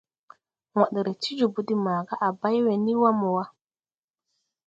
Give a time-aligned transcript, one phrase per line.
[0.77, 3.45] Wããd ree ti jòbō de màgà à bày wɛ ni wa mo wa.